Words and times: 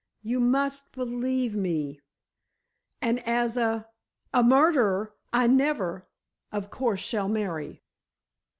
"You 0.23 0.39
must 0.39 0.93
believe 0.93 1.55
me. 1.55 2.01
And 3.03 3.19
as 3.19 3.55
a—a 3.55 4.41
murderer, 4.43 5.13
I 5.31 5.45
never, 5.45 6.07
of 6.51 6.71
course, 6.71 7.01
shall 7.01 7.29
marry." 7.29 7.83